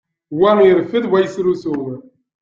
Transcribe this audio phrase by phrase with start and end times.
[0.39, 1.73] Wa ireffed, wa yesrusu.